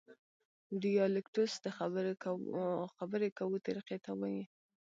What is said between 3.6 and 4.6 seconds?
طریقې ته وایي.